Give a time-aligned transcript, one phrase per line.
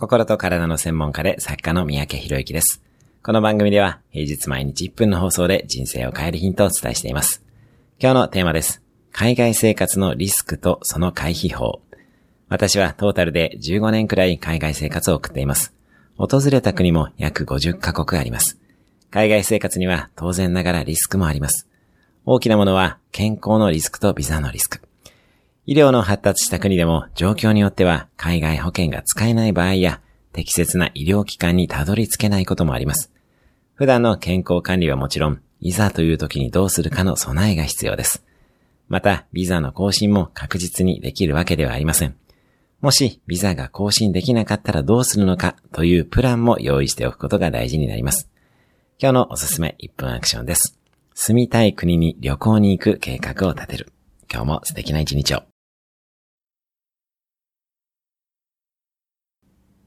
[0.00, 2.80] 心と体の専門家で作家の三宅博之です。
[3.20, 7.42] この番組では平日毎日1分の放送で人生を変えるヒントをお伝えしています。
[7.98, 8.80] 今日のテーマです。
[9.10, 11.80] 海外生活のリスクとその回避法。
[12.48, 15.74] 私はトータルで15年くらい海外生活を送っています。
[16.16, 18.56] 訪れた国も約50カ国あります。
[19.10, 21.66] 海外生活には当然ながらリスクもあります。
[22.24, 24.80] 大きなものは健康のリスクとビザのリスク。
[25.68, 30.00] 医療の発達した国でも状況によっては海外保険が使えない場合や
[30.32, 33.12] 適切な医療機関にたどり着けないこともあります。
[33.74, 38.24] 普段の健康管理はもちろん、いざという時にどうするかの備えが必要です。
[38.88, 42.16] また、ビザの更新も確実にできるわけではありません。
[42.80, 48.30] もし、ビザが更新できなかったらどうするのかというプランも用意しておくことが大事になります。
[48.98, 50.78] 今日のおすすめ1分アクションです。
[51.12, 53.92] 住みたい国に旅行に行く計画を立てる。
[54.32, 55.42] 今日も素敵な一日を。